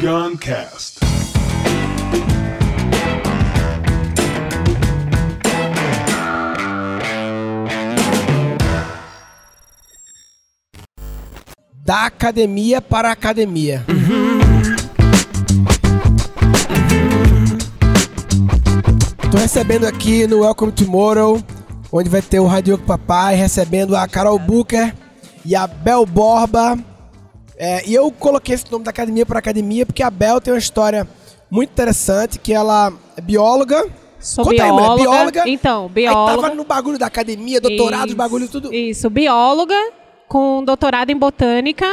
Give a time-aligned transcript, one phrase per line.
[0.00, 1.00] Guncast.
[11.84, 13.84] Da academia para a academia.
[19.32, 21.42] Tô recebendo aqui no Welcome Tomorrow,
[21.90, 24.94] onde vai ter o Radio Papai, recebendo a Carol Booker
[25.44, 26.78] e a Bel Borba.
[27.58, 30.58] É, e eu coloquei esse nome da academia para academia porque a Bel tem uma
[30.58, 31.08] história
[31.50, 33.86] muito interessante, que ela é bióloga.
[34.20, 34.90] Sou Conta aí, bióloga.
[34.90, 35.48] mulher, bióloga.
[35.48, 36.42] Então, Aí bióloga.
[36.42, 38.72] tava no bagulho da academia, doutorado, Isso, bagulho tudo.
[38.72, 39.74] Isso, bióloga
[40.28, 41.86] com doutorado em botânica,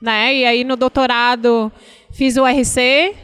[0.00, 0.34] né?
[0.34, 1.70] E aí no doutorado
[2.10, 3.14] fiz o RC,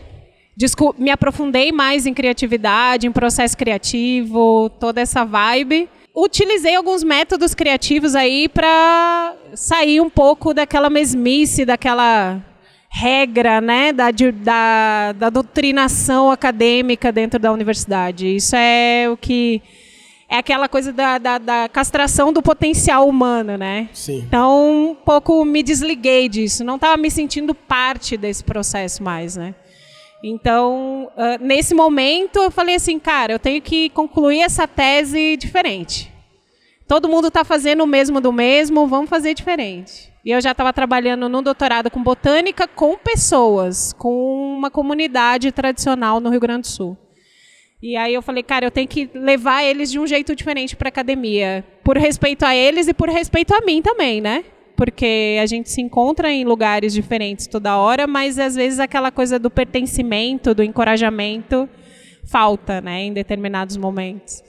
[0.99, 5.89] me aprofundei mais em criatividade, em processo criativo, toda essa vibe.
[6.17, 12.43] Utilizei alguns métodos criativos aí para sair um pouco daquela mesmice, daquela
[12.89, 18.35] regra, né, da, da, da doutrinação acadêmica dentro da universidade.
[18.35, 19.61] Isso é o que
[20.27, 23.91] é aquela coisa da, da, da castração do potencial humano, né?
[23.93, 24.25] Sim.
[24.27, 26.65] Então, um pouco me desliguei disso.
[26.65, 29.55] Não estava me sentindo parte desse processo mais, né?
[30.23, 36.13] Então, ah, nesse momento, eu falei assim, cara, eu tenho que concluir essa tese diferente.
[36.89, 40.13] Todo mundo está fazendo o mesmo do mesmo, vamos fazer diferente.
[40.25, 46.21] E eu já estava trabalhando no doutorado com botânica com pessoas, com uma comunidade tradicional
[46.21, 46.97] no Rio Grande do Sul.
[47.83, 50.89] E aí eu falei, cara, eu tenho que levar eles de um jeito diferente para
[50.89, 54.45] academia, por respeito a eles e por respeito a mim também, né?
[54.77, 59.39] Porque a gente se encontra em lugares diferentes toda hora, mas às vezes aquela coisa
[59.39, 61.69] do pertencimento, do encorajamento
[62.25, 64.43] falta, né, em determinados momentos.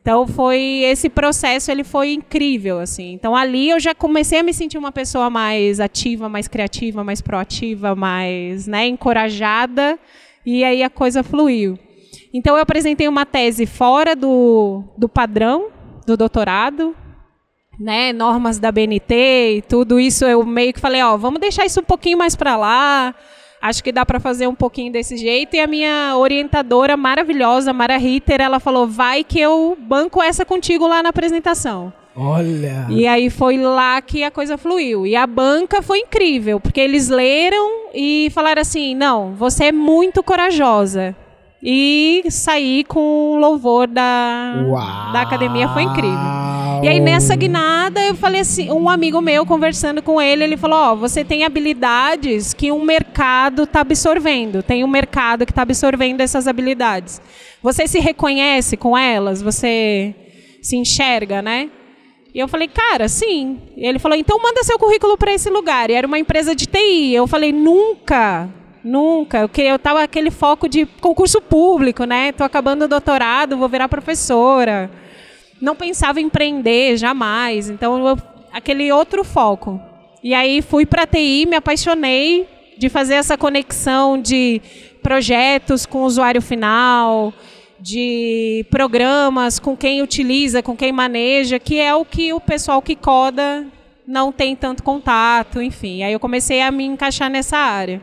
[0.00, 3.12] Então foi esse processo, ele foi incrível assim.
[3.12, 7.20] Então ali eu já comecei a me sentir uma pessoa mais ativa, mais criativa, mais
[7.20, 9.98] proativa, mais, né, encorajada,
[10.44, 11.78] e aí a coisa fluiu.
[12.34, 15.68] Então eu apresentei uma tese fora do, do padrão
[16.04, 16.96] do doutorado,
[17.82, 21.80] né, normas da BNT e tudo isso, eu meio que falei, ó, vamos deixar isso
[21.80, 23.14] um pouquinho mais para lá.
[23.60, 25.54] Acho que dá para fazer um pouquinho desse jeito.
[25.54, 30.84] E a minha orientadora maravilhosa, Mara Ritter, ela falou: "Vai que eu banco essa contigo
[30.88, 31.92] lá na apresentação".
[32.16, 32.86] Olha.
[32.90, 35.06] E aí foi lá que a coisa fluiu.
[35.06, 40.24] E a banca foi incrível, porque eles leram e falaram assim: não, você é muito
[40.24, 41.14] corajosa.
[41.62, 45.12] E sair com o louvor da, Uau.
[45.12, 46.18] da academia foi incrível.
[46.82, 50.78] E aí nessa guinada eu falei assim, um amigo meu conversando com ele, ele falou,
[50.78, 56.20] ó, você tem habilidades que um mercado está absorvendo, tem um mercado que está absorvendo
[56.20, 57.22] essas habilidades.
[57.62, 59.40] Você se reconhece com elas?
[59.40, 60.12] Você
[60.60, 61.70] se enxerga, né?
[62.34, 63.60] E eu falei, cara, sim.
[63.76, 65.88] E ele falou, então manda seu currículo para esse lugar.
[65.88, 67.14] E era uma empresa de TI.
[67.14, 68.48] Eu falei, nunca,
[68.82, 69.40] nunca.
[69.42, 72.32] Eu, que- eu tava aquele foco de concurso público, né?
[72.32, 74.90] Tô acabando o doutorado, vou virar professora.
[75.62, 77.70] Não pensava em empreender, jamais.
[77.70, 78.18] Então, eu-
[78.52, 79.80] aquele outro foco.
[80.20, 84.60] E aí fui para TI, me apaixonei de fazer essa conexão de
[85.02, 87.32] projetos com o usuário final,
[87.78, 92.96] de programas com quem utiliza, com quem maneja, que é o que o pessoal que
[92.96, 93.64] coda
[94.06, 96.02] não tem tanto contato, enfim.
[96.02, 98.02] Aí eu comecei a me encaixar nessa área.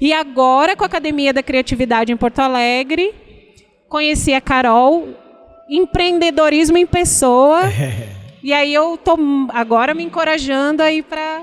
[0.00, 3.12] E agora, com a Academia da Criatividade em Porto Alegre,
[3.88, 5.08] conheci a Carol,
[5.68, 7.62] empreendedorismo em pessoa.
[8.42, 9.16] e aí eu tô
[9.50, 11.42] agora me encorajando aí para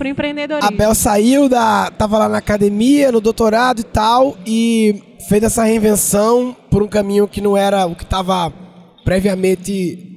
[0.00, 0.68] o empreendedorismo.
[0.68, 1.90] A Bel saiu da.
[1.90, 7.28] tava lá na academia, no doutorado e tal, e fez essa reinvenção por um caminho
[7.28, 8.52] que não era o que estava
[9.04, 10.08] previamente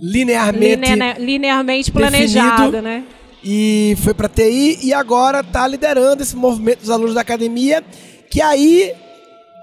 [0.00, 2.10] linearmente Linea- linearmente definido.
[2.10, 3.04] planejado, né?
[3.42, 7.82] e foi para TI e agora está liderando esse movimento dos alunos da academia,
[8.30, 8.92] que aí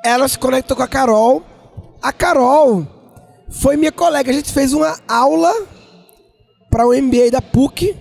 [0.03, 1.43] ela se conectou com a Carol.
[2.01, 2.87] A Carol
[3.49, 5.53] foi minha colega, a gente fez uma aula
[6.69, 7.95] para o MBA da PUC,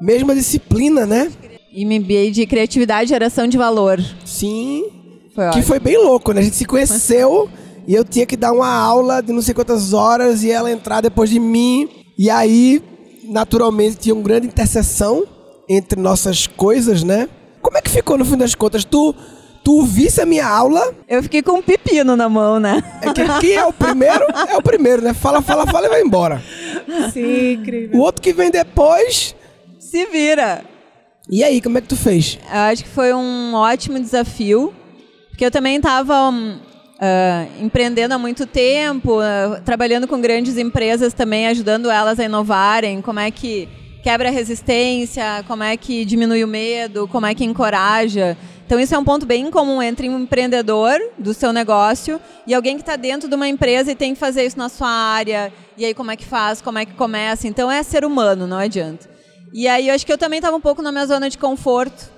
[0.00, 1.30] mesma disciplina, né?
[1.72, 4.00] E MBA de criatividade e geração de valor.
[4.24, 4.84] Sim,
[5.34, 6.40] Foi que foi bem louco, né?
[6.40, 7.48] A gente se conheceu
[7.86, 11.00] e eu tinha que dar uma aula de não sei quantas horas e ela entrar
[11.00, 11.88] depois de mim.
[12.16, 12.80] E aí,
[13.24, 15.24] naturalmente, tinha uma grande interseção
[15.68, 17.28] entre nossas coisas, né?
[17.60, 18.84] Como é que ficou no fim das contas?
[18.84, 19.14] Tu,
[19.64, 22.82] tu visse a minha aula, Eu fiquei com um pepino na mão, né?
[23.00, 25.14] é que aqui é o primeiro, é o primeiro, né?
[25.14, 26.42] Fala, fala, fala e vai embora.
[27.12, 27.98] Sim, incrível.
[27.98, 29.34] O outro que vem depois.
[29.78, 30.62] Se vira.
[31.30, 32.38] E aí, como é que tu fez?
[32.52, 34.74] Eu acho que foi um ótimo desafio,
[35.30, 36.30] porque eu também estava
[37.60, 43.20] empreendendo há muito tempo, ah, trabalhando com grandes empresas também, ajudando elas a inovarem, como
[43.20, 43.68] é que
[44.02, 48.36] quebra a resistência, como é que diminui o medo, como é que encoraja.
[48.66, 52.76] Então isso é um ponto bem comum entre um empreendedor do seu negócio e alguém
[52.76, 55.52] que está dentro de uma empresa e tem que fazer isso na sua área.
[55.76, 57.46] E aí como é que faz, como é que começa?
[57.46, 59.08] Então é ser humano, não adianta.
[59.52, 62.10] E aí eu acho que eu também estava um pouco na minha zona de conforto,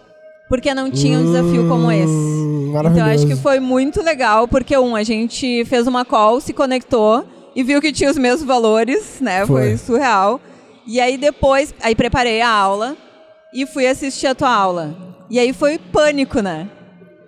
[0.48, 2.06] porque não tinha um desafio como esse.
[2.06, 6.40] Hum, Então eu acho que foi muito legal, porque um, a gente fez uma call,
[6.40, 9.44] se conectou e viu que tinha os mesmos valores, né?
[9.44, 9.62] Foi.
[9.62, 10.40] Foi, surreal.
[10.86, 12.96] E aí depois, aí preparei a aula
[13.52, 15.15] e fui assistir a tua aula.
[15.30, 16.68] E aí foi pânico, né?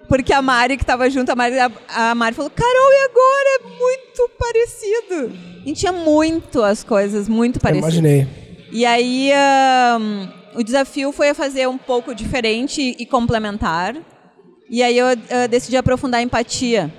[0.08, 1.56] Porque a Mari que estava junto, a Mari,
[1.88, 3.48] a Mari falou, Carol, e agora?
[3.56, 5.38] É muito parecido.
[5.66, 7.94] E tinha muito as coisas, muito Eu parecidas.
[7.94, 8.26] imaginei.
[8.72, 13.96] E aí ahn, o desafio foi fazer um pouco diferente e complementar.
[14.70, 15.06] E aí eu
[15.48, 16.92] decidi aprofundar a empatia.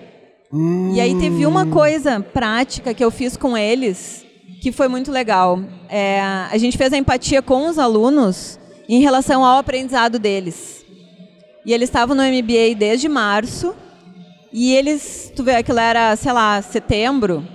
[0.93, 4.25] E aí teve uma coisa prática que eu fiz com eles
[4.61, 5.59] que foi muito legal.
[5.87, 10.78] É, a gente fez a empatia com os alunos em relação ao aprendizado deles.
[11.65, 13.73] E eles estavam no MBA desde março.
[14.51, 17.45] E eles, tu vê, aquilo era, sei lá, setembro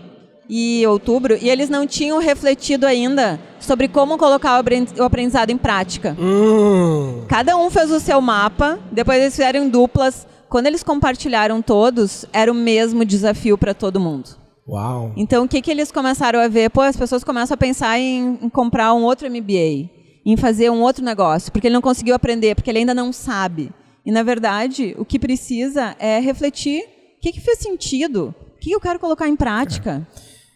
[0.49, 5.51] e outubro, e eles não tinham refletido ainda sobre como colocar o aprend- o aprendizado
[5.51, 6.15] em prática.
[6.21, 7.25] Hum.
[7.29, 10.27] Cada um fez o seu mapa, depois eles fizeram duplas.
[10.49, 14.29] Quando eles compartilharam todos, era o mesmo desafio para todo mundo.
[14.69, 15.13] Uau.
[15.17, 16.71] Então, o que, que eles começaram a ver?
[16.71, 19.91] Pô, as pessoas começam a pensar em, em comprar um outro MBA,
[20.25, 23.71] em fazer um outro negócio, porque ele não conseguiu aprender, porque ele ainda não sabe.
[24.05, 26.83] E, na verdade, o que precisa é refletir
[27.17, 30.07] o que, que fez sentido, o que, que eu quero colocar em prática.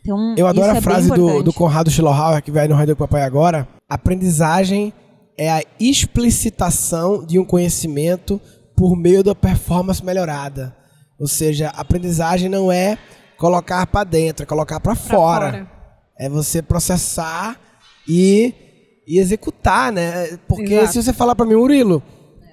[0.02, 2.74] Então, Eu adoro isso a é bem frase do, do Conrado Schillhauer, que vai no
[2.74, 3.66] Rádio Papai agora.
[3.88, 4.92] Aprendizagem
[5.36, 8.40] é a explicitação de um conhecimento
[8.76, 10.76] por meio da performance melhorada.
[11.18, 12.98] Ou seja, aprendizagem não é
[13.38, 15.70] colocar para dentro, é colocar para Pra fora.
[16.18, 17.58] É você processar
[18.06, 18.52] e,
[19.06, 20.38] e executar, né?
[20.48, 20.92] Porque Exato.
[20.92, 22.02] se você falar para mim, Murilo,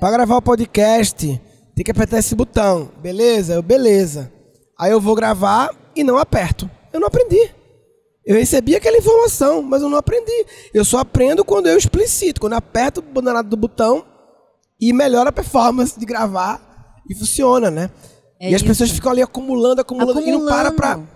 [0.06, 1.42] para gravar o podcast,
[1.74, 2.92] tem que apertar esse botão.
[3.02, 3.56] Beleza?
[3.56, 4.32] Eu, beleza.
[4.80, 6.70] Aí eu vou gravar e não aperto.
[6.94, 7.50] Eu não aprendi.
[8.24, 10.46] Eu recebi aquela informação, mas eu não aprendi.
[10.72, 14.06] Eu só aprendo quando eu explicito, quando eu aperto o danado do botão
[14.80, 17.90] e melhora a performance de gravar e funciona, né?
[18.40, 18.70] É e as isso.
[18.70, 21.15] pessoas ficam ali acumulando, acumulando, e não para pra Acumulando.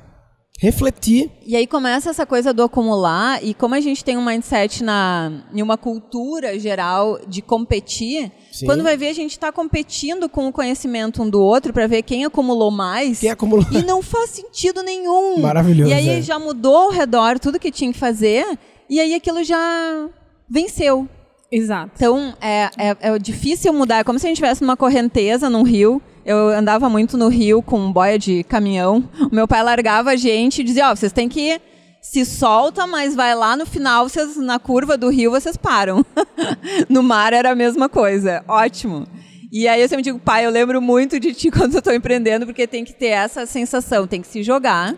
[0.60, 1.32] Refletir.
[1.46, 5.32] E aí começa essa coisa do acumular, e como a gente tem um mindset na,
[5.54, 8.66] em uma cultura geral de competir, Sim.
[8.66, 12.02] quando vai ver a gente está competindo com o conhecimento um do outro para ver
[12.02, 13.20] quem acumulou mais.
[13.20, 13.66] Quem acumulou.
[13.72, 15.40] E não faz sentido nenhum.
[15.40, 16.22] Maravilhoso, E aí é.
[16.22, 18.46] já mudou ao redor tudo que tinha que fazer,
[18.90, 20.10] e aí aquilo já
[20.50, 21.08] venceu.
[21.52, 21.92] Exato.
[21.96, 24.00] Então, é, é, é difícil mudar.
[24.00, 26.02] É como se a gente estivesse numa correnteza num rio.
[26.26, 29.08] Eu andava muito no rio com boia de caminhão.
[29.32, 31.60] O meu pai largava a gente e dizia, ó, vocês têm que...
[32.02, 36.06] Se solta, mas vai lá no final, vocês, na curva do rio, vocês param.
[36.88, 38.42] no mar era a mesma coisa.
[38.48, 39.06] Ótimo.
[39.52, 42.46] E aí eu sempre digo, pai, eu lembro muito de ti quando eu estou empreendendo,
[42.46, 44.96] porque tem que ter essa sensação, tem que se jogar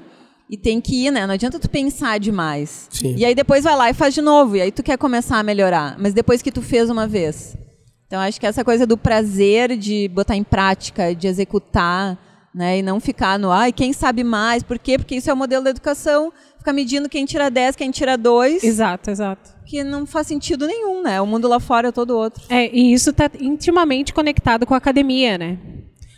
[0.52, 1.26] e tem que ir, né?
[1.26, 2.90] Não adianta tu pensar demais.
[2.92, 3.16] Sim.
[3.16, 4.58] E aí depois vai lá e faz de novo.
[4.58, 5.96] E aí tu quer começar a melhorar.
[5.98, 7.56] Mas depois que tu fez uma vez.
[8.12, 12.19] Então acho que essa coisa do prazer de botar em prática, de executar,
[12.54, 12.80] né?
[12.80, 14.62] E não ficar no, ai, quem sabe mais?
[14.62, 14.98] Por quê?
[14.98, 16.30] Porque isso é o modelo da educação.
[16.58, 18.66] Ficar medindo quem tira 10, quem tira 2.
[18.66, 19.52] Exato, exato.
[19.66, 21.22] Que não faz sentido nenhum, né?
[21.22, 22.44] O mundo lá fora é todo outro.
[22.50, 25.58] É, e isso está intimamente conectado com a academia, né?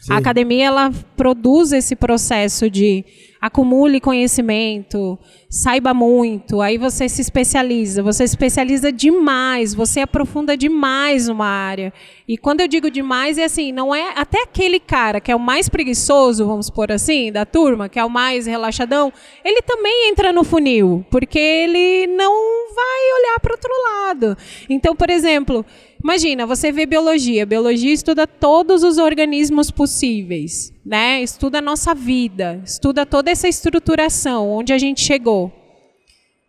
[0.01, 0.13] Sim.
[0.13, 3.05] A academia ela produz esse processo de
[3.43, 5.19] acumule conhecimento,
[5.50, 11.91] saiba muito, aí você se especializa, você se especializa demais, você aprofunda demais uma área.
[12.25, 15.39] E quando eu digo demais, é assim, não é até aquele cara que é o
[15.41, 19.12] mais preguiçoso, vamos por assim, da turma, que é o mais relaxadão,
[19.43, 22.33] ele também entra no funil, porque ele não
[22.73, 24.38] vai olhar para outro lado.
[24.69, 25.65] Então, por exemplo,
[26.03, 27.45] Imagina, você vê biologia.
[27.45, 31.22] Biologia estuda todos os organismos possíveis, né?
[31.24, 35.51] Estuda a nossa vida, estuda toda essa estruturação, onde a gente chegou.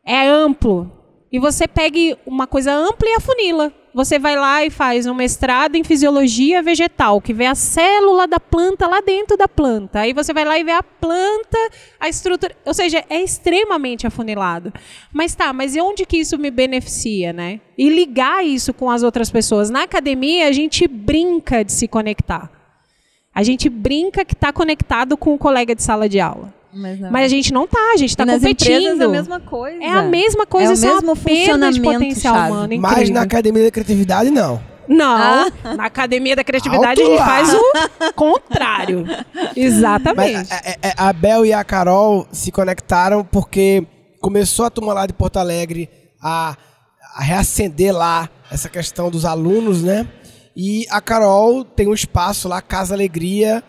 [0.04, 0.90] É amplo.
[1.30, 3.72] E você pega uma coisa ampla e afunila.
[3.94, 8.40] Você vai lá e faz um mestrado em fisiologia vegetal, que vê a célula da
[8.40, 10.00] planta lá dentro da planta.
[10.00, 11.58] Aí você vai lá e vê a planta,
[12.00, 12.56] a estrutura.
[12.64, 14.72] Ou seja, é extremamente afunilado.
[15.12, 17.60] Mas tá, mas e onde que isso me beneficia, né?
[17.78, 19.70] E ligar isso com as outras pessoas.
[19.70, 22.50] Na academia, a gente brinca de se conectar.
[23.34, 26.53] A gente brinca que está conectado com o colega de sala de aula.
[26.74, 27.10] Mas, não.
[27.10, 29.02] Mas a gente não tá, a gente está E nas competindo.
[29.02, 29.82] é a mesma coisa.
[29.84, 32.50] É a mesma coisa, É o é mesmo perda de funcionamento, potencial Chave.
[32.52, 32.76] humano.
[32.80, 33.14] Mas incrível.
[33.14, 34.60] na academia da criatividade, não.
[34.86, 35.46] Não, Ah.
[35.76, 37.24] na academia da criatividade a Alto gente lá.
[37.26, 39.06] faz o contrário.
[39.56, 40.48] Exatamente.
[40.50, 43.86] Mas a, a- a Bel e a Carol se conectaram porque
[44.20, 45.88] começou a turma lá de Porto Alegre
[46.22, 46.56] a,
[47.16, 50.06] a reacender lá essa questão dos alunos, né?
[50.56, 53.62] E a Carol tem um espaço lá, Casa Alegria,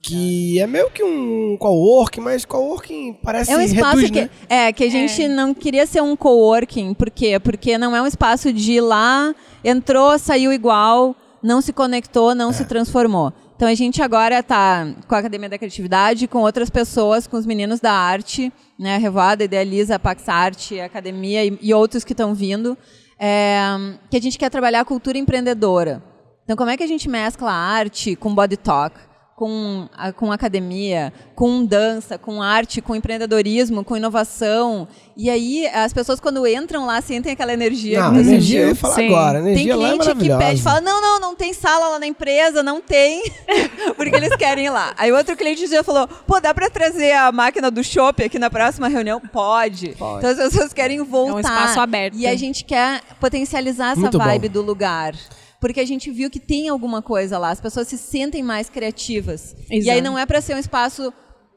[0.00, 4.30] que é meio que um coworking, mas coworking parece É um espaço reduz, que, né?
[4.48, 6.94] é, que a gente não queria ser um coworking.
[6.94, 7.38] Por quê?
[7.40, 12.50] Porque não é um espaço de ir lá, entrou, saiu igual, não se conectou, não
[12.50, 12.52] É.
[12.52, 13.32] se transformou.
[13.56, 17.44] Então a gente agora está com a Academia da Criatividade, com outras pessoas, com os
[17.44, 18.94] meninos da arte, né?
[18.94, 22.78] A Revoada, Idealiza, a Pax Arte, a Academia e, e outros que estão vindo,
[23.18, 23.60] é,
[24.08, 26.00] que a gente quer trabalhar a cultura empreendedora.
[26.44, 28.94] Então como é que a gente mescla a arte com body talk?
[29.38, 34.88] Com, a- com academia, com dança, com arte, com empreendedorismo, com inovação.
[35.16, 38.02] E aí as pessoas quando entram lá sentem aquela energia.
[38.02, 39.06] Não, que energia eu ia falar Sim.
[39.06, 39.40] agora.
[39.40, 40.38] Tem é cliente que maravilhosa.
[40.44, 43.22] pede, fala, não, não, não tem sala lá na empresa, não tem,
[43.96, 44.92] porque eles querem ir lá.
[44.98, 48.50] Aí outro cliente já falou, pô, dá pra trazer a máquina do shopping aqui na
[48.50, 49.20] próxima reunião?
[49.20, 49.90] Pode.
[49.90, 50.18] Pode.
[50.18, 51.38] Então as pessoas querem voltar.
[51.42, 52.16] espaço aberto.
[52.16, 54.24] E a gente quer potencializar essa Muito bom.
[54.24, 55.14] vibe do lugar.
[55.60, 59.56] Porque a gente viu que tem alguma coisa lá, as pessoas se sentem mais criativas.
[59.70, 60.02] E aí Exato.
[60.02, 61.12] não é para ser um espaço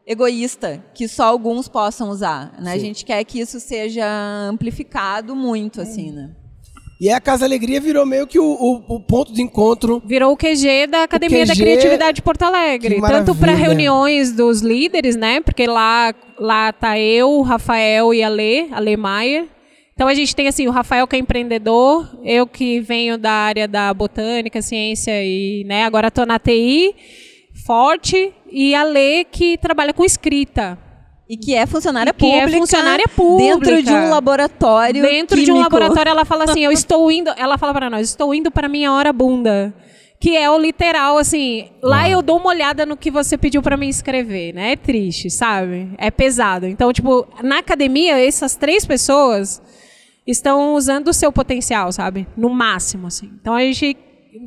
[0.07, 2.53] egoísta, que só alguns possam usar.
[2.59, 2.73] Né?
[2.73, 4.05] A gente quer que isso seja
[4.49, 6.31] amplificado muito, assim, né?
[6.99, 10.01] E aí a Casa Alegria virou meio que o, o- o ponto de encontro.
[10.05, 13.01] Virou o QG da Academia da QG, Criatividade de Porto Alegre.
[13.01, 15.41] Tanto para reuniões dos líderes, né?
[15.41, 19.47] Porque lá, lá tá eu, o Rafael e a Lê, a Lê Maia.
[20.01, 23.67] Então a gente tem assim, o Rafael que é empreendedor, eu que venho da área
[23.67, 26.95] da botânica, ciência e, né, agora estou na TI,
[27.67, 30.75] forte, e a Lê que trabalha com escrita.
[31.29, 32.57] E que é funcionária E que é pública.
[32.57, 33.59] funcionária pública.
[33.59, 35.03] Dentro de um laboratório.
[35.03, 35.75] Dentro de um químico.
[35.75, 37.29] laboratório, ela fala assim: eu estou indo.
[37.37, 39.71] Ela fala para nós: estou indo para minha hora bunda.
[40.19, 41.69] Que é o literal, assim.
[41.79, 44.71] Lá eu dou uma olhada no que você pediu para mim escrever, né?
[44.71, 45.91] É triste, sabe?
[45.99, 46.65] É pesado.
[46.65, 49.61] Então, tipo, na academia, essas três pessoas
[50.25, 52.27] estão usando o seu potencial, sabe?
[52.37, 53.31] No máximo, assim.
[53.41, 53.97] Então a gente.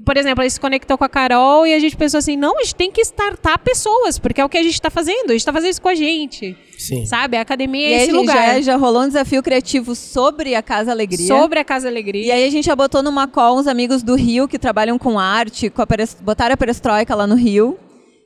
[0.02, 2.59] Por exemplo, a gente se conectou com a Carol e a gente pensou assim: não,
[2.59, 5.26] a gente tem que startar pessoas, porque é o que a gente está fazendo.
[5.26, 6.57] A gente está fazendo isso com a gente.
[6.78, 7.04] Sim.
[7.04, 7.37] Sabe?
[7.37, 8.54] A academia E é esse gente, lugar.
[8.54, 11.26] já, já rolou um desafio criativo sobre a Casa Alegria.
[11.26, 12.25] Sobre a Casa Alegria.
[12.25, 15.19] E aí a gente já botou numa call uns amigos do Rio que trabalham com
[15.19, 15.87] arte, com a
[16.23, 17.78] botaram a perestroika lá no Rio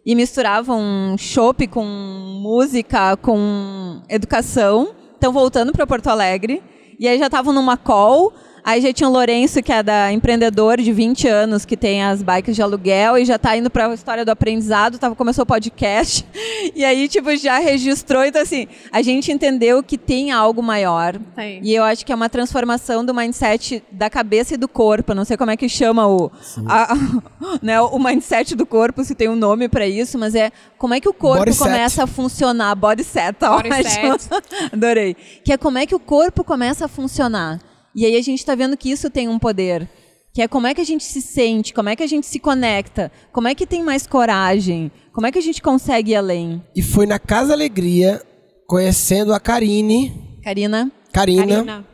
[0.07, 4.95] e misturavam chopp com música, com educação.
[5.15, 6.63] Estão voltando para Porto Alegre.
[6.99, 8.33] E aí já estavam numa call.
[8.65, 12.23] Aí já tinha o Lourenço, que é da empreendedor de 20 anos, que tem as
[12.23, 15.47] bikes de aluguel e já está indo para a história do aprendizado, tava, começou o
[15.47, 16.25] podcast.
[16.75, 18.25] E aí, tipo, já registrou.
[18.25, 21.17] Então, assim, a gente entendeu que tem algo maior.
[21.35, 21.61] Tem.
[21.63, 25.15] E eu acho que é uma transformação do mindset da cabeça e do corpo.
[25.15, 26.31] Não sei como é que chama o,
[26.67, 26.95] a-
[27.63, 31.01] né, o mindset do corpo, se tem um nome para isso, mas é como é
[31.01, 31.63] que o corpo Body set.
[31.65, 32.75] começa a funcionar.
[32.75, 34.19] Body set, tá Body ótimo.
[34.19, 34.39] set.
[34.73, 35.17] Adorei.
[35.45, 37.61] Que é como é que o corpo começa a funcionar.
[37.99, 39.91] E aí a gente está vendo que isso tem um poder.
[40.33, 42.39] Que é como é que a gente se sente, como é que a gente se
[42.39, 46.63] conecta, como é que tem mais coragem, como é que a gente consegue ir além.
[46.77, 48.23] E foi na Casa Alegria,
[48.69, 50.93] conhecendo a Karine, Karina?
[51.13, 51.87] Karina, Karina.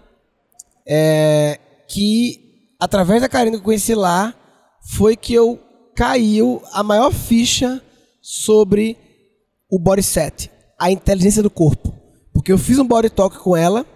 [0.87, 1.59] é,
[1.89, 2.39] que
[2.79, 4.35] através da Karina que eu conheci lá,
[4.95, 5.59] foi que eu
[5.97, 7.83] caiu a maior ficha
[8.21, 8.99] sobre
[9.71, 11.95] o body set, a inteligência do corpo.
[12.35, 13.87] Porque eu fiz um body talk com ela,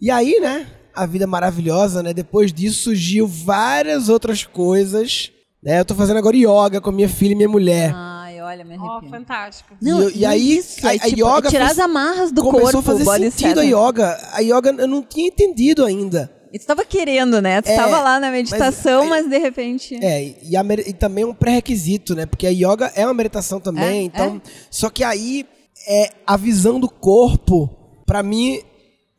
[0.00, 2.12] e aí, né, a vida maravilhosa, né?
[2.12, 5.30] Depois disso surgiu várias outras coisas.
[5.62, 5.78] Né?
[5.80, 7.92] Eu tô fazendo agora yoga com a minha filha e minha mulher.
[7.94, 9.10] Ai, olha, me Ó, arrepio.
[9.10, 9.74] fantástico.
[9.80, 12.42] E eu- e aí, isso, a- é a tipo, yoga tirar fez- as amarras do
[12.42, 14.18] Começou corpo, a fazer sentido a yoga.
[14.32, 16.30] A yoga eu não tinha entendido ainda.
[16.52, 17.62] E tu tava querendo, né?
[17.62, 19.94] Tu É, tava lá na meditação, mas, mas- de repente.
[20.04, 22.26] É, e, a e também é um pré-requisito, né?
[22.26, 23.84] Porque a yoga é uma meditação também.
[23.84, 25.46] É, então, só que aí
[25.88, 27.70] é a visão do corpo.
[28.04, 28.60] Pra mim,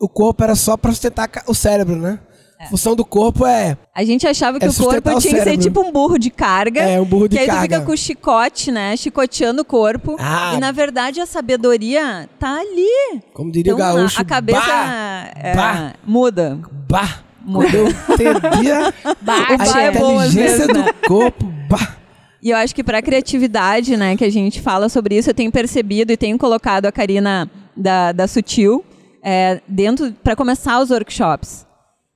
[0.04, 2.20] o corpo era só pra sustentar o cérebro, né?
[2.60, 5.58] A função do corpo é A gente achava que É o corpo tinha que ser
[5.58, 6.82] tipo um burro de carga.
[6.82, 7.76] É, um burro de que aí tu carga.
[7.76, 8.96] fica com o chicote, né?
[8.96, 10.16] Chicoteando o corpo.
[10.20, 10.54] Ah.
[10.56, 13.22] E na verdade a sabedoria tá ali.
[13.34, 15.94] como diria Então o gaúcho, a cabeça bah, é, bah.
[16.06, 16.60] muda.
[16.90, 17.24] bah.
[17.46, 20.94] Quando eu entendia Bah, bah a é bom às inteligência vezes, né?
[21.02, 21.98] do corpo, bah.
[22.42, 25.34] E eu acho que para a criatividade, né, que a gente fala sobre isso, eu
[25.34, 28.84] tenho percebido e tenho colocado a Karina da, da Sutil
[29.24, 31.66] é, dentro para começar os workshops.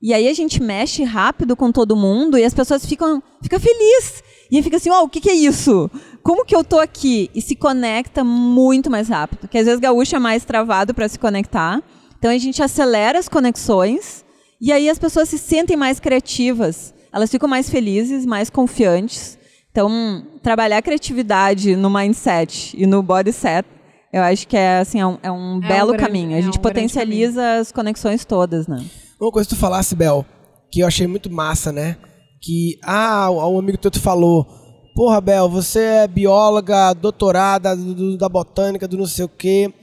[0.00, 4.22] E aí a gente mexe rápido com todo mundo e as pessoas ficam fica feliz.
[4.50, 5.90] E fica assim, ó, o que, que é isso?
[6.22, 7.30] Como que eu tô aqui?
[7.34, 9.40] E se conecta muito mais rápido.
[9.40, 11.82] Porque às vezes gaúcho é mais travado para se conectar.
[12.18, 14.24] Então a gente acelera as conexões
[14.60, 16.94] e aí as pessoas se sentem mais criativas.
[17.12, 19.38] Elas ficam mais felizes, mais confiantes.
[19.70, 23.66] Então, trabalhar a criatividade no mindset e no body set,
[24.12, 26.30] eu acho que é, assim, é um, é um um belo grande- caminho.
[26.30, 28.84] A é gente um grande potencializa as conexões todas, né?
[29.20, 30.24] Uma coisa que tu falasse, Bel,
[30.70, 31.96] que eu achei muito massa, né?
[32.40, 34.46] que, ah, o o amigo teu te falou,
[34.94, 39.74] porra, Bel, você é bióloga, doutorada do- do- da botânica, do não sei o quê,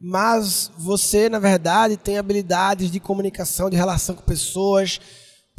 [0.00, 5.00] mas você, na verdade, tem habilidades de comunicação, de relação com pessoas,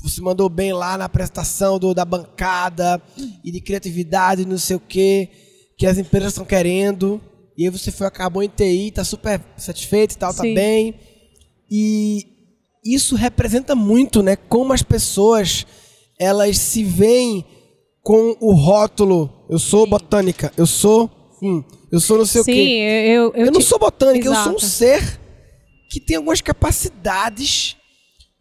[0.03, 3.01] você mandou bem lá na apresentação do, da bancada
[3.45, 5.29] e de criatividade, não sei o quê,
[5.77, 7.21] que as empresas estão querendo,
[7.61, 10.53] e aí você foi, acabou em TI, tá super satisfeito e tal, tá Sim.
[10.53, 10.95] bem,
[11.69, 12.25] e
[12.85, 14.35] isso representa muito, né?
[14.35, 15.65] Como as pessoas
[16.19, 17.45] elas se veem
[18.03, 19.29] com o rótulo.
[19.49, 21.09] Eu sou botânica, eu sou.
[21.41, 22.61] hum, eu sou não sei Sim, o quê.
[22.61, 24.65] eu, eu, Eu, não ti- sou botânica, eu sou um Exato.
[24.65, 25.19] ser
[25.89, 27.75] que tem algumas capacidades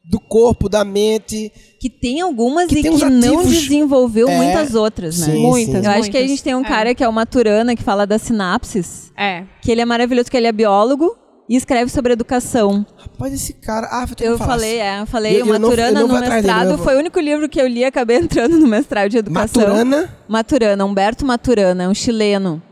[0.04, 1.52] do corpo, da mente.
[1.80, 5.26] Que tem algumas Que e tem que não desenvolveu É, muitas outras, né?
[5.32, 6.68] sim, Muitas, Eu acho que a gente tem um É.
[6.68, 9.44] cara que é o Maturana, que fala das sinapses, É.
[9.62, 11.16] que ele é maravilhoso, que ele é biólogo
[11.48, 12.84] e escreve sobre educação.
[12.96, 13.88] Rapaz, esse cara.
[13.90, 16.08] Ah, eu Eu falei, é, eu falei, Eu- o eu não- Maturana eu não no
[16.08, 18.16] vou atrás dele, mestrado eu vou- foi o único livro que eu li e acabei
[18.48, 19.62] entrando no mestrado de educação.
[19.62, 20.16] Maturana.
[20.28, 22.62] Maturana, Humberto Maturana, é um chileno.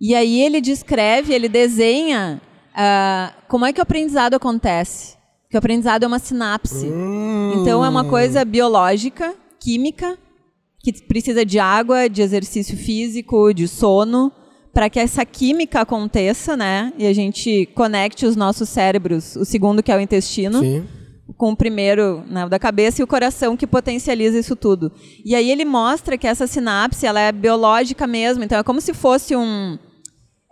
[0.00, 2.40] E aí ele descreve, ele desenha
[2.74, 5.19] ah, como é que o aprendizado acontece.
[5.50, 6.86] Que o aprendizado é uma sinapse.
[7.60, 10.16] Então é uma coisa biológica, química,
[10.78, 14.32] que precisa de água, de exercício físico, de sono,
[14.72, 16.92] para que essa química aconteça, né?
[16.96, 20.86] E a gente conecte os nossos cérebros, o segundo que é o intestino, Sim.
[21.36, 24.92] com o primeiro né, da cabeça e o coração que potencializa isso tudo.
[25.24, 28.94] E aí ele mostra que essa sinapse ela é biológica mesmo, então é como se
[28.94, 29.76] fosse um,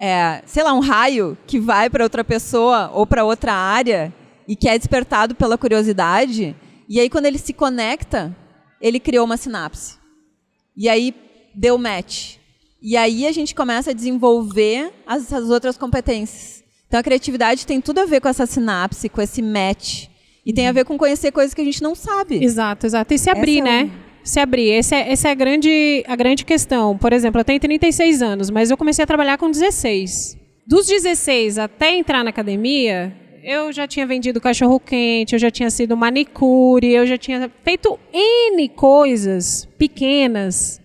[0.01, 4.13] é, sei lá, um raio que vai para outra pessoa ou para outra área
[4.49, 6.57] e que é despertado pela curiosidade.
[6.89, 8.35] E aí quando ele se conecta,
[8.81, 9.99] ele criou uma sinapse.
[10.75, 11.15] E aí
[11.55, 12.37] deu match.
[12.81, 16.65] E aí a gente começa a desenvolver as, as outras competências.
[16.87, 20.07] Então a criatividade tem tudo a ver com essa sinapse, com esse match.
[20.47, 22.43] E tem a ver com conhecer coisas que a gente não sabe.
[22.43, 23.13] Exato, exato.
[23.13, 23.91] E se abrir, Essa é né?
[24.25, 24.71] Se abrir.
[24.71, 26.97] Esse é, essa é a, grande, a grande questão.
[26.97, 30.39] Por exemplo, eu tenho 36 anos, mas eu comecei a trabalhar com 16.
[30.67, 35.97] Dos 16 até entrar na academia, eu já tinha vendido cachorro-quente, eu já tinha sido
[35.97, 40.81] manicure, eu já tinha feito N coisas pequenas.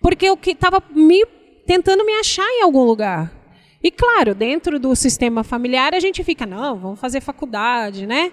[0.00, 1.24] Porque eu estava me,
[1.66, 3.32] tentando me achar em algum lugar.
[3.82, 8.32] E claro, dentro do sistema familiar a gente fica, não, vamos fazer faculdade, né?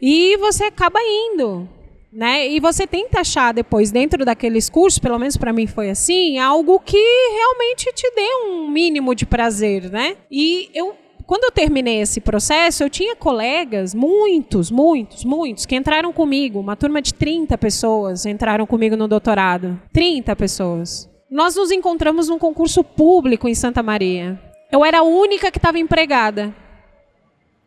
[0.00, 1.68] E você acaba indo,
[2.12, 2.48] né?
[2.48, 6.80] E você tenta achar depois dentro daqueles cursos, pelo menos para mim foi assim, algo
[6.80, 10.16] que realmente te dê um mínimo de prazer, né?
[10.30, 10.94] E eu
[11.26, 16.60] quando eu terminei esse processo, eu tinha colegas, muitos, muitos, muitos, que entraram comigo.
[16.60, 19.80] Uma turma de 30 pessoas entraram comigo no doutorado.
[19.92, 21.10] 30 pessoas.
[21.28, 24.40] Nós nos encontramos num concurso público em Santa Maria.
[24.70, 26.54] Eu era a única que estava empregada.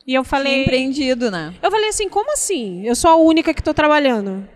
[0.07, 0.63] E eu falei.
[0.63, 1.53] Empreendido, né?
[1.61, 2.85] Eu falei assim, como assim?
[2.85, 4.47] Eu sou a única que estou trabalhando.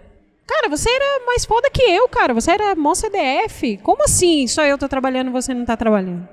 [0.47, 2.33] Cara, você era mais foda que eu, cara.
[2.33, 3.77] Você era mó CDF.
[3.83, 4.47] Como assim?
[4.47, 6.27] Só eu tô trabalhando e você não está trabalhando?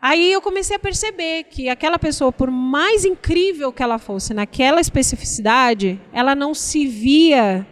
[0.00, 4.80] Aí eu comecei a perceber que aquela pessoa, por mais incrível que ela fosse naquela
[4.80, 7.66] especificidade, ela não se via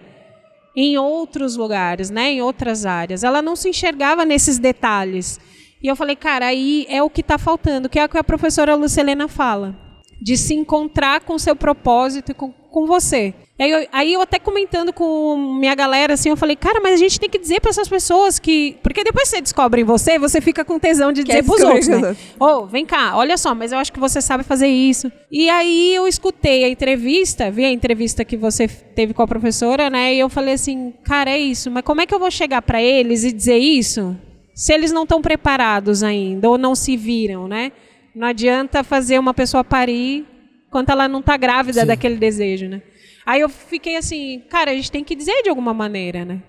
[0.76, 3.22] em outros lugares, né, em outras áreas.
[3.22, 5.38] Ela não se enxergava nesses detalhes.
[5.82, 8.24] E eu falei, cara, aí é o que está faltando, que é o que a
[8.24, 9.76] professora Lucelena fala,
[10.20, 13.34] de se encontrar com seu propósito e com, com você.
[13.56, 16.96] Aí eu, aí eu até comentando com minha galera, assim, eu falei, cara, mas a
[16.96, 18.76] gente tem que dizer para essas pessoas que...
[18.82, 21.62] Porque depois que você descobre em você, você fica com tesão de Quer dizer pros
[21.62, 21.96] outros, os né?
[21.96, 22.18] outros.
[22.40, 25.10] Ô, vem cá, olha só, mas eu acho que você sabe fazer isso.
[25.30, 29.88] E aí eu escutei a entrevista, vi a entrevista que você teve com a professora,
[29.88, 30.12] né?
[30.12, 32.82] E eu falei assim, cara, é isso, mas como é que eu vou chegar para
[32.82, 34.16] eles e dizer isso
[34.52, 37.70] se eles não estão preparados ainda ou não se viram, né?
[38.14, 40.26] Não adianta fazer uma pessoa parir
[40.66, 41.86] enquanto ela não está grávida Sim.
[41.86, 42.82] daquele desejo, né?
[43.26, 46.40] Aí eu fiquei assim, cara, a gente tem que dizer de alguma maneira, né?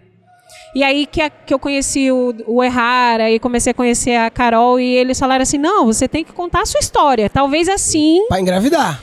[0.75, 4.29] E aí que, a- que eu conheci o, o Errara e comecei a conhecer a
[4.29, 7.29] Carol e eles falaram assim, não, você tem que contar a sua história.
[7.29, 9.01] Talvez assim, Pra engravidar.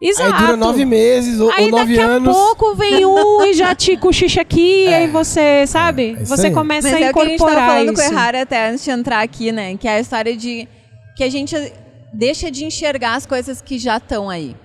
[0.00, 0.32] exato.
[0.34, 2.28] Aí dura nove meses ou, Aí ou nove daqui anos.
[2.34, 6.16] a pouco vem um e já te cochicha aqui, e aí você, sabe?
[6.18, 6.54] É você aí.
[6.54, 8.02] começa Mas a é o que a gente incorporar estava falando isso.
[8.02, 9.76] com o Errara até antes de entrar aqui, né?
[9.76, 10.66] Que é a história de
[11.16, 11.54] que a gente
[12.14, 14.56] deixa de enxergar as coisas que já estão aí.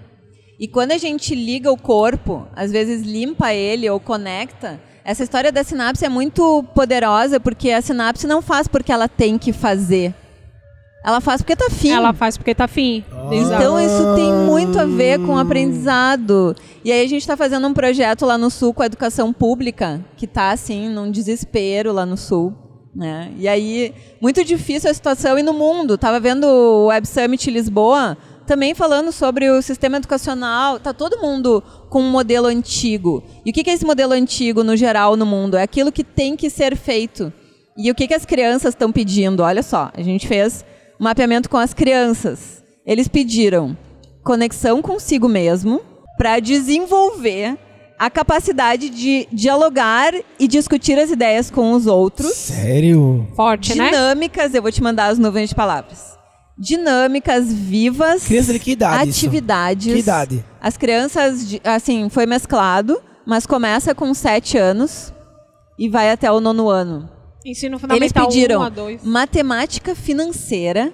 [0.60, 5.54] E quando a gente liga o corpo, às vezes limpa ele ou conecta, essa história
[5.54, 10.14] da sinapse é muito poderosa porque a sinapse não faz porque ela tem que fazer.
[11.06, 11.92] Ela faz porque tá afim.
[11.92, 13.06] Ela faz porque tá afim.
[13.32, 13.64] Exato.
[13.64, 16.54] Então isso tem muito a ver com o aprendizado.
[16.84, 20.04] E aí a gente está fazendo um projeto lá no Sul com a educação pública,
[20.18, 22.54] que está assim, num desespero lá no Sul.
[22.94, 23.32] Né?
[23.38, 25.98] E aí, muito difícil a situação e no mundo.
[25.98, 28.18] Tava vendo o Web Summit Lisboa,
[28.50, 30.80] também falando sobre o sistema educacional.
[30.80, 33.24] Tá todo mundo com um modelo antigo.
[33.46, 35.56] E o que é esse modelo antigo no geral no mundo?
[35.56, 37.32] É aquilo que tem que ser feito.
[37.78, 39.44] E o que, que as crianças estão pedindo?
[39.44, 40.66] Olha só, a gente fez
[41.00, 42.64] um mapeamento com as crianças.
[42.84, 43.78] Eles pediram
[44.24, 45.82] conexão consigo mesmo
[46.18, 47.56] para desenvolver
[48.00, 52.34] a capacidade de dialogar e discutir as ideias com os outros.
[52.34, 53.28] Sério?
[53.36, 53.92] Forte, né?
[53.92, 56.19] Dinâmicas, eu vou te mandar as nuvens de palavras.
[56.60, 58.26] Dinâmicas, vivas.
[58.26, 59.20] Criança de que idade isso?
[59.20, 59.94] Atividades.
[59.94, 60.46] Que idade?
[60.62, 65.14] As crianças, assim, foi mesclado, mas começa com sete anos
[65.78, 67.10] e vai até o nono ano.
[67.46, 69.04] Ensino Eles fundamental pediram 1 a 2.
[69.06, 70.92] matemática financeira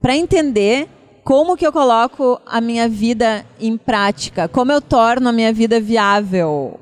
[0.00, 0.88] para entender
[1.22, 5.78] como que eu coloco a minha vida em prática, como eu torno a minha vida
[5.78, 6.80] viável.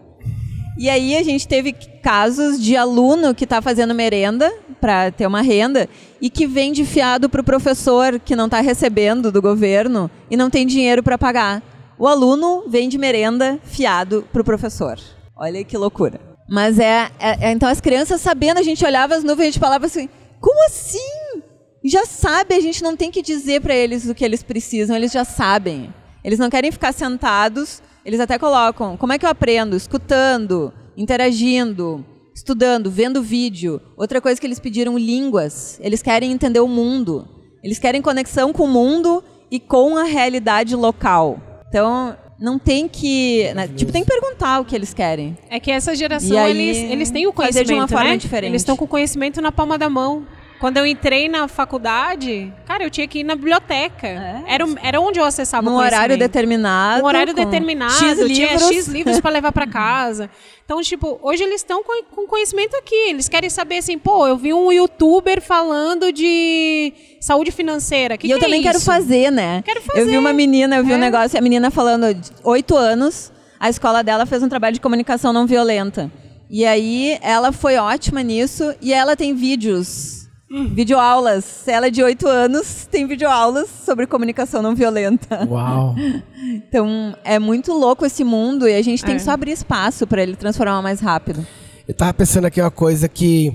[0.77, 5.41] E aí a gente teve casos de aluno que está fazendo merenda para ter uma
[5.41, 5.89] renda
[6.21, 10.51] e que vende fiado para o professor que não está recebendo do governo e não
[10.51, 11.63] tem dinheiro para pagar.
[11.97, 14.99] O aluno vende merenda fiado para o professor.
[15.37, 16.21] Olha que loucura.
[16.49, 19.51] Mas é, é- é- então as crianças sabendo, a gente olhava as nuvens e a
[19.53, 20.09] gente falava assim:
[20.41, 21.43] como assim?
[21.85, 25.13] Já sabe, a gente não tem que dizer para eles o que eles precisam, eles
[25.13, 25.93] já sabem.
[26.25, 29.77] Eles não querem ficar sentados, eles até colocam: como é que eu aprendo?
[29.77, 33.81] Escutando, interagindo, estudando, vendo vídeo.
[33.97, 35.79] Outra coisa que eles pediram: línguas.
[35.83, 37.29] Eles querem entender o mundo.
[37.63, 41.41] Eles querem conexão com o mundo e com a realidade local.
[41.69, 43.53] Então, não tem que.
[43.55, 45.37] né, tipo, tem que perguntar o que eles querem.
[45.49, 48.17] É que essa geração, aí, eles, eles têm o fazer conhecimento, de uma forma né?
[48.17, 48.51] diferente.
[48.51, 50.27] Eles estão com o conhecimento na palma da mão.
[50.61, 54.07] Quando eu entrei na faculdade, cara, eu tinha que ir na biblioteca.
[54.07, 54.43] É.
[54.47, 55.95] Era, era onde eu acessava conhecimento.
[55.95, 57.03] horário determinado.
[57.03, 58.71] Um horário determinado, X tinha livros.
[58.71, 60.31] X livros para levar para casa.
[60.65, 62.95] Então, tipo, hoje eles estão com, com conhecimento aqui.
[63.11, 68.17] Eles querem saber assim, pô, eu vi um youtuber falando de saúde financeira.
[68.17, 68.87] Que e eu que é também quero isso?
[68.87, 69.63] fazer, né?
[69.65, 70.19] Quero Eu vi fazer.
[70.19, 70.99] uma menina, eu vi um É.
[70.99, 75.33] negócio, a menina falando de oito anos, a escola dela fez um trabalho de comunicação
[75.33, 76.11] não violenta.
[76.49, 80.24] E aí ela foi ótima nisso e ela tem vídeos,
[80.57, 80.69] Hum.
[80.73, 81.67] videoaulas.
[81.67, 85.45] Ela é de oito anos, tem videoaulas sobre comunicação não violenta.
[85.51, 85.95] Uau.
[86.47, 89.17] Então é muito louco esse mundo e a gente tem É.
[89.17, 91.45] que só abrir espaço para ele transformar mais rápido.
[91.89, 93.53] Eu tava pensando aqui uma coisa que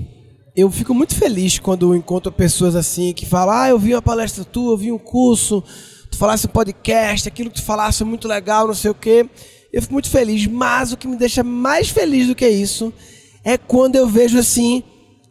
[0.56, 4.02] eu fico muito feliz quando eu encontro pessoas assim que falam: Ah, eu vi uma
[4.02, 5.62] palestra tua, eu vi um curso,
[6.10, 9.24] tu falasse um podcast, aquilo que tu falasse é muito legal, não sei o quê.
[9.72, 12.92] Eu fico muito feliz, mas o que me deixa mais feliz do que isso
[13.44, 14.82] é quando eu vejo assim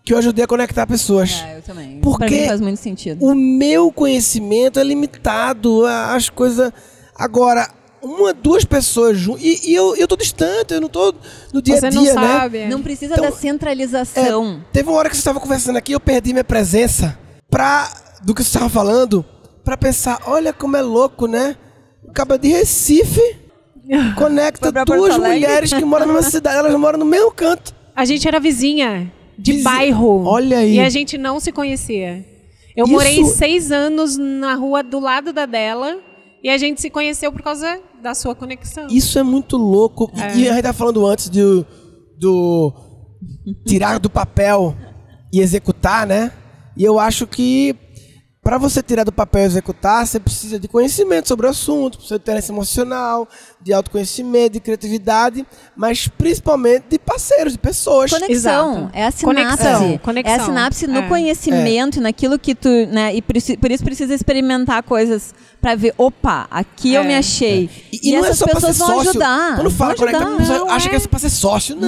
[0.10, 1.44] que eu ajudei a conectar pessoas.
[1.46, 2.00] É, eu também.
[2.02, 3.24] Porque Pra mim faz muito sentido.
[3.24, 6.72] O meu conhecimento é limitado, a- as coisas.
[7.16, 7.70] Agora,
[8.02, 9.44] uma, duas pessoas juntas.
[9.44, 11.14] E, e eu, eu tô distante, eu não tô
[11.54, 12.22] no dia Você a não dia, né?
[12.40, 12.66] sabe.
[12.66, 14.64] Não precisa Então, da centralização.
[14.74, 17.16] Teve uma hora que você estava conversando aqui, eu perdi minha presença
[17.50, 17.92] pra,
[18.24, 19.24] do que você estava falando,
[19.64, 21.56] pra pensar, olha como é louco, né?
[22.04, 23.22] O cabo de Recife
[24.18, 27.76] conecta duas mulheres que moram na mesma cidade, elas moram no mesmo canto.
[27.96, 30.24] A gente era vizinha de bairro.
[30.26, 30.76] Olha aí.
[30.76, 32.26] E a gente não se conhecia.
[32.76, 35.98] Eu Isso- morei seis anos na rua do lado da dela
[36.44, 38.88] e a gente se conheceu por causa da sua conexão.
[38.90, 40.12] Isso é muito louco.
[40.16, 40.38] E- É.
[40.38, 41.66] E a gente tá falando antes do,
[42.18, 42.74] do
[43.66, 44.76] tirar do papel
[45.34, 46.32] e executar, né?
[46.78, 47.76] E eu acho que
[48.50, 52.18] para você tirar do papel e executar, você precisa de conhecimento sobre o assunto, precisa
[52.18, 53.28] de interesse emocional,
[53.62, 58.10] de autoconhecimento, de criatividade, mas principalmente de parceiros, de pessoas.
[58.10, 58.72] Conexão.
[58.72, 58.90] Exato.
[58.92, 59.24] É a sinapse.
[59.24, 60.34] Conexão, conexão.
[60.34, 61.08] É a sinapse no É.
[61.08, 62.70] conhecimento, naquilo que tu.
[62.88, 65.32] Né, e por isso precisa experimentar coisas
[65.62, 67.06] pra ver, opa, aqui eu É.
[67.06, 67.70] me achei.
[67.92, 69.10] E, e não é essas só pra ser pessoas vão sócio.
[69.12, 69.56] ajudar.
[69.56, 70.34] Quando fala vão conectar, ajudar.
[70.36, 70.90] a pessoa Não, acha é.
[70.90, 71.76] que é pra ser sócio.
[71.76, 71.88] Não,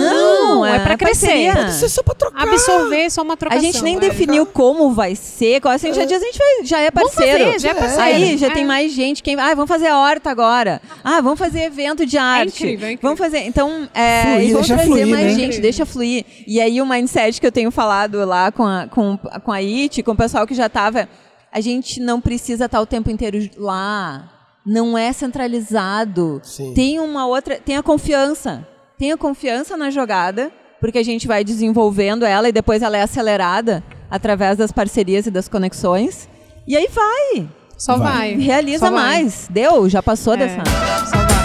[0.56, 1.54] Não, é pra crescer.
[1.54, 2.44] pode ser só pra trocar.
[2.48, 3.64] Absorver só uma A trocação.
[3.64, 4.00] gente nem é.
[4.00, 7.46] definiu como vai ser, qual assim, já diz, a gente vai, já é Vamos parceiro.
[7.46, 8.02] fazer, já é parceiro.
[8.04, 8.50] Aí já É.
[8.52, 9.24] tem mais gente.
[9.24, 10.82] Quem, ah, vamos fazer a horta agora.
[11.04, 12.64] Ah, vamos fazer evento de arte.
[12.64, 13.00] incrível, é incrível.
[13.02, 13.40] Vamos fazer.
[13.48, 15.34] Então, é, Fluir, e vamos deixa trazer fluir, mais né?
[15.34, 16.26] gente, deixa fluir.
[16.46, 20.04] E aí o mindset que eu tenho falado lá com a, com, com a IT,
[20.04, 21.08] com o pessoal que já estava,
[21.52, 24.30] a gente não precisa estar o tempo inteiro lá.
[24.66, 26.40] Não é centralizado.
[26.44, 26.74] Sim.
[26.74, 27.58] Tem uma outra.
[27.60, 28.66] Tem a confiança.
[28.98, 33.02] Tem a confiança na jogada, porque a gente vai desenvolvendo ela e depois ela é
[33.02, 36.30] acelerada através das parcerias e das conexões.
[36.68, 37.48] E aí vai.
[37.78, 38.36] Só Vai.
[38.36, 38.36] vai.
[38.36, 39.04] Realiza Só vai.
[39.04, 39.48] mais.
[39.50, 40.64] Deu, já passou É, dessa.
[41.10, 41.42] Só vai.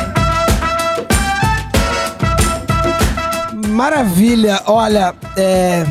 [3.70, 4.60] Maravilha!
[4.66, 5.84] Olha, é,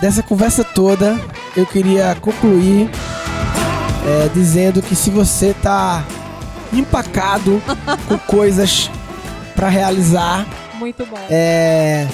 [0.00, 1.18] dessa conversa toda,
[1.56, 2.90] eu queria concluir
[4.08, 6.02] é, dizendo que se você tá
[6.72, 7.62] empacado
[8.08, 8.90] com coisas
[9.54, 10.46] para realizar,
[10.78, 11.18] Muito bom.
[11.28, 12.06] é,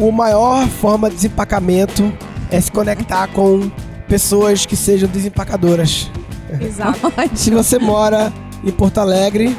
[0.00, 2.12] o maior forma de desempacamento
[2.50, 3.70] é se conectar com
[4.06, 6.10] pessoas que sejam desempacadoras.
[6.60, 7.12] Exato.
[7.34, 8.30] Se você mora
[8.62, 9.56] em Porto Alegre,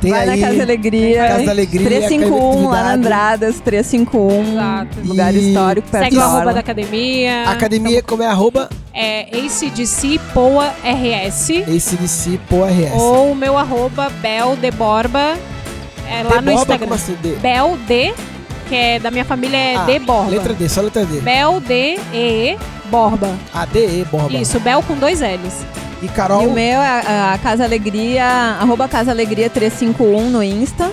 [0.00, 1.28] tem Vai aí na Casa Alegria.
[1.28, 2.92] Casa da Alegria, 351 lá na.
[2.94, 4.52] Andradas, 351.
[4.52, 4.98] Exato.
[5.04, 7.50] Lugar E- histórico perto Segue o da arroba da academia.
[7.50, 8.68] Academia, como é arroba?
[8.94, 11.50] É ACDC Poa RS.
[11.62, 12.92] ACDC PORS.
[12.94, 15.36] Ou o meu arroba Bel de Borba.
[16.08, 16.78] É lá no Borba, Instagram.
[16.78, 17.16] como assim?
[17.22, 17.36] D?
[17.36, 18.12] Bel D,
[18.68, 20.30] que é da minha família é Ah, D Borba.
[20.30, 21.20] Letra D, só letra D.
[21.20, 22.56] Bel D E
[22.90, 23.32] Borba.
[23.54, 24.36] A D, E, Borba.
[24.36, 25.64] Isso, Bel com dois L's.
[26.02, 27.02] E Carol, E o meu é
[27.34, 28.24] a, Casa Alegria,
[28.60, 30.90] arroba Casa Alegria 351 no Insta.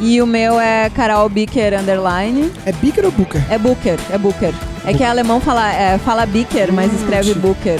[0.00, 2.52] E o meu é Carol Bicker Underline.
[2.66, 3.40] é Bicker ou Booker?
[3.48, 4.52] É Booker, é Booker.
[4.84, 7.78] É que alemão fala, é, fala Bicker, mas escreve Booker.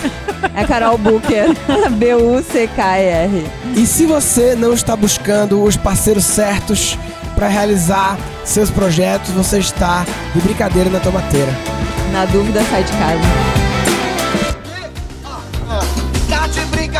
[0.54, 1.48] É Carol Booker.
[1.98, 3.44] B-U-C-K-E-R.
[3.76, 6.96] E se você não está buscando os parceiros certos
[7.34, 11.52] para realizar seus projetos, você está de brincadeira na tomateira.
[12.12, 13.63] Na dúvida, sai de casa.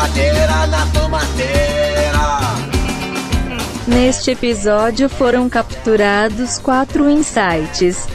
[0.05, 2.25] Brincadeira na tomateira.
[3.89, 8.07] Neste episódio foram capturados quatro insights.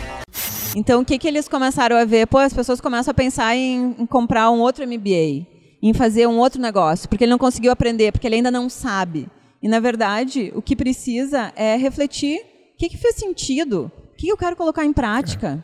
[0.75, 2.27] Então, o que, que eles começaram a ver?
[2.27, 5.47] Pô, as pessoas começam a pensar em, em comprar um outro MBA,
[5.81, 9.27] em fazer um outro negócio, porque ele não conseguiu aprender, porque ele ainda não sabe.
[9.61, 12.37] E, na verdade, o que precisa é refletir
[12.75, 15.63] o que, que fez sentido, o que eu quero colocar em prática.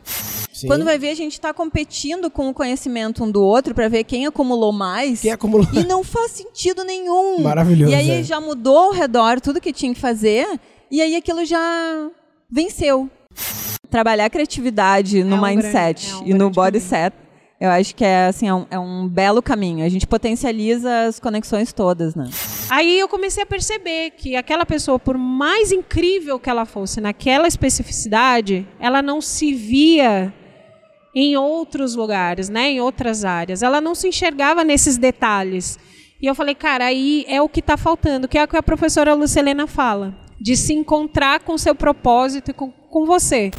[0.56, 0.66] Sim.
[0.68, 4.04] Quando vai ver, a gente está competindo com o conhecimento um do outro para ver
[4.04, 5.20] quem acumulou mais.
[5.20, 5.66] Quem acumulou?
[5.74, 7.40] E não faz sentido nenhum.
[7.40, 8.22] Maravilhoso, E aí é.
[8.22, 10.46] já mudou ao redor tudo que tinha que fazer,
[10.90, 12.08] e aí aquilo já
[12.50, 13.10] venceu.
[13.90, 16.88] Trabalhar a criatividade no um mindset grande- é um e no body caminho.
[16.88, 17.14] set,
[17.60, 19.84] eu acho que é, assim, é, um, é um belo caminho.
[19.84, 22.28] A gente potencializa as conexões todas, né?
[22.68, 27.46] Aí eu comecei a perceber que aquela pessoa, por mais incrível que ela fosse naquela
[27.46, 30.34] especificidade, ela não se via
[31.18, 33.62] em outros lugares, né, em outras áreas.
[33.62, 35.78] Ela não se enxergava nesses detalhes.
[36.20, 38.62] E eu falei, cara, aí é o que está faltando, que é o que a
[38.62, 43.50] professora Lucelena fala, de se encontrar com seu propósito e com, com você.